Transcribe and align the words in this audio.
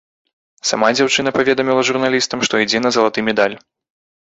Сама 0.69 0.89
дзяўчына 0.97 1.33
паведаміла 1.35 1.85
журналістам, 1.91 2.39
што 2.51 2.65
ідзе 2.65 2.83
на 2.89 2.95
залаты 2.99 3.19
медаль. 3.31 3.57